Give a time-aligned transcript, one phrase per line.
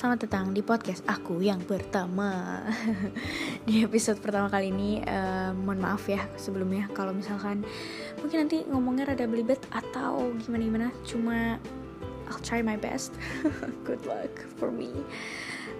[0.00, 2.64] selamat datang di podcast aku yang pertama
[3.68, 7.60] Di episode pertama kali ini, uh, mohon maaf ya sebelumnya Kalau misalkan
[8.16, 10.88] mungkin nanti ngomongnya rada belibet atau gimana-gimana.
[11.04, 11.60] Cuma
[12.32, 13.12] I'll try my best.
[13.84, 14.88] Good luck for me.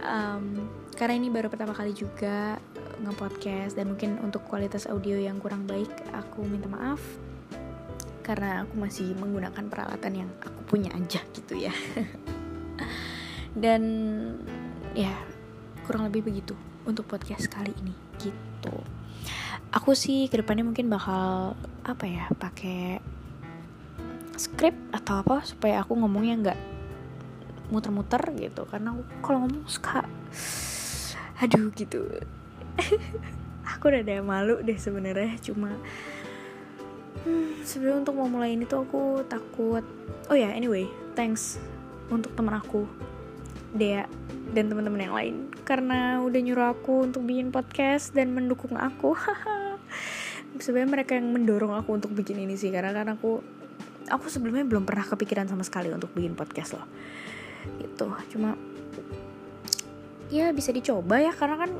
[0.00, 0.64] Um,
[0.96, 2.56] Karena ini baru pertama kali juga
[3.04, 5.92] nge-podcast Dan mungkin untuk kualitas audio yang kurang baik
[6.24, 7.04] Aku minta maaf.
[8.24, 11.76] Karena aku masih menggunakan peralatan yang aku punya aja gitu ya
[13.56, 13.82] dan
[14.92, 15.16] ya
[15.88, 16.52] kurang lebih begitu
[16.84, 18.76] untuk podcast kali ini gitu.
[19.72, 23.00] Aku sih ke depannya mungkin bakal apa ya pakai
[24.36, 26.60] script atau apa supaya aku ngomongnya nggak
[27.72, 28.68] muter-muter gitu.
[28.68, 30.04] Karena aku kalau ngomong suka
[31.40, 32.04] aduh gitu.
[33.66, 35.74] Aku udah ada malu deh sebenarnya cuma
[37.26, 39.82] hmm, sebenarnya untuk mau mulai ini tuh aku takut.
[40.30, 40.86] Oh ya yeah, anyway
[41.18, 41.58] thanks
[42.06, 42.86] untuk teman aku
[43.76, 44.04] Dea
[44.56, 45.34] dan teman-teman yang lain.
[45.62, 49.12] Karena udah nyuruh aku untuk bikin podcast dan mendukung aku.
[50.64, 53.44] Sebenarnya mereka yang mendorong aku untuk bikin ini sih karena kan aku
[54.08, 56.86] aku sebelumnya belum pernah kepikiran sama sekali untuk bikin podcast loh.
[57.76, 58.06] Gitu.
[58.32, 58.56] Cuma
[60.32, 61.70] ya bisa dicoba ya karena kan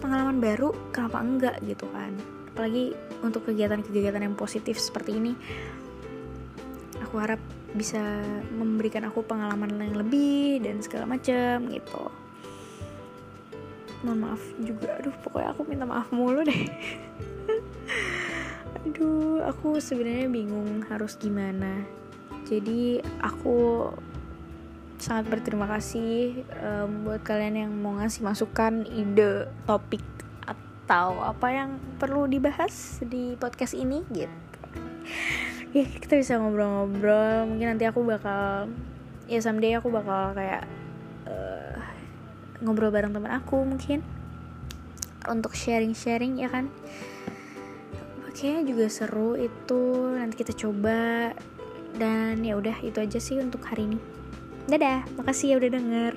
[0.00, 2.14] pengalaman baru kenapa enggak gitu kan?
[2.56, 5.36] Apalagi untuk kegiatan-kegiatan yang positif seperti ini
[7.16, 7.40] aku harap
[7.72, 8.20] bisa
[8.52, 12.12] memberikan aku pengalaman yang lebih dan segala macam gitu.
[14.04, 15.00] Mohon maaf juga.
[15.00, 16.68] Aduh pokoknya aku minta maaf mulu deh.
[18.84, 21.88] Aduh aku sebenarnya bingung harus gimana.
[22.44, 23.88] Jadi aku
[25.00, 30.04] sangat berterima kasih um, buat kalian yang mau ngasih masukan ide topik
[30.44, 34.36] atau apa yang perlu dibahas di podcast ini gitu
[35.76, 37.52] ya kita bisa ngobrol-ngobrol.
[37.52, 38.72] Mungkin nanti aku bakal
[39.28, 40.64] ya someday aku bakal kayak
[41.28, 41.76] uh,
[42.64, 44.00] ngobrol bareng teman aku mungkin.
[45.28, 46.72] Untuk sharing-sharing ya kan?
[48.24, 50.16] Oke juga seru itu.
[50.16, 51.32] Nanti kita coba.
[51.96, 53.98] Dan ya udah itu aja sih untuk hari ini.
[54.64, 55.04] Dadah.
[55.20, 56.12] Makasih ya udah denger